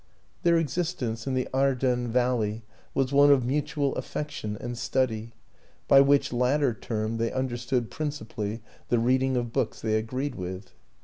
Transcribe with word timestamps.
Their 0.41 0.57
existence 0.57 1.27
in 1.27 1.35
the 1.35 1.47
Ardennes 1.53 2.09
valley 2.11 2.63
was 2.95 3.11
one 3.11 3.29
of 3.29 3.45
mutual 3.45 3.93
affection 3.95 4.57
and 4.59 4.75
study 4.75 5.31
by 5.87 6.01
which 6.01 6.33
latter 6.33 6.73
term 6.73 7.17
they 7.17 7.31
understood 7.31 7.91
principally 7.91 8.63
the 8.89 8.97
reading 8.97 9.37
of 9.37 9.53
books 9.53 9.79
they 9.79 9.95
agreed 9.99 10.33
with. 10.33 10.73